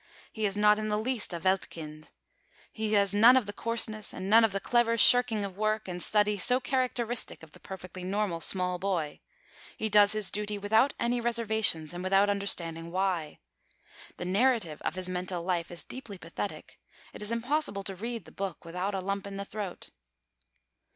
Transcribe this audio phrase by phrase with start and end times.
[0.33, 2.09] He is not in the least a Weltkind.
[2.73, 6.01] He has none of the coarseness and none of the clever shirking of work and
[6.01, 9.19] study so characteristic of the perfectly normal small boy.
[9.77, 13.37] He does his duty without any reservations, and without understanding why.
[14.17, 16.79] The narrative of his mental life is deeply pathetic.
[17.13, 19.91] It is impossible to read the book without a lump in the throat.